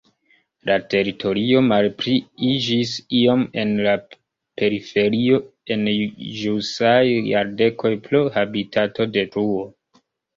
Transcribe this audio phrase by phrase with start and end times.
[0.67, 3.93] La teritorio malpliiĝis iom en la
[4.61, 5.37] periferio
[5.75, 5.83] en
[6.39, 6.97] ĵusaj
[7.33, 9.61] jardekoj pro habitatodetruo.